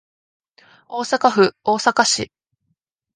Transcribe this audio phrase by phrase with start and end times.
[0.87, 2.31] 大阪府大阪市